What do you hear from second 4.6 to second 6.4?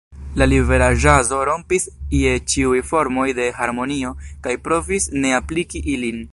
provis ne apliki ilin.